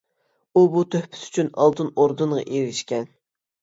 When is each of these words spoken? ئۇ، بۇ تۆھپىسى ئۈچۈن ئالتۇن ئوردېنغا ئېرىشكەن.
ئۇ، 0.53 0.63
بۇ 0.77 0.83
تۆھپىسى 0.95 1.29
ئۈچۈن 1.29 1.53
ئالتۇن 1.59 1.95
ئوردېنغا 2.01 2.45
ئېرىشكەن. 2.51 3.11